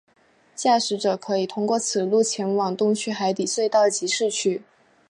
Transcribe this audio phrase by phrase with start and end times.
[0.55, 4.63] 驾驶者可以通过此路前往东区海底隧道及市区。